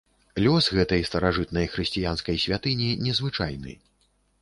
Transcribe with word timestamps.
Лёс 0.45 0.69
гэтай 0.77 1.03
старажытнай 1.09 1.69
хрысціянскай 1.75 2.43
святыні 2.47 2.91
незвычайны. 3.07 3.81